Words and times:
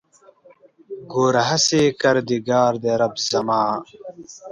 ګوره 1.11 1.41
هسې 1.49 1.81
کردګار 2.01 2.73
دی 2.83 2.91
رب 3.01 3.13
زما 3.29 3.61